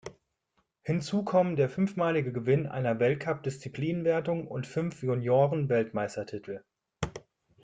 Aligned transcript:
Hinzu 0.81 1.21
kommen 1.21 1.55
der 1.57 1.69
fünfmalige 1.69 2.33
Gewinn 2.33 2.65
einer 2.65 2.99
Weltcup-Disziplinenwertung 2.99 4.47
und 4.47 4.65
fünf 4.65 5.03
Juniorenweltmeistertitel. 5.03 6.63